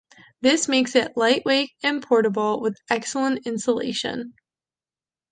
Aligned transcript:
This 0.41 0.67
makes 0.67 0.95
it 0.95 1.15
lightweight 1.15 1.73
and 1.83 2.01
portable 2.01 2.59
with 2.59 2.75
excellent 2.89 3.45
insulation. 3.45 4.33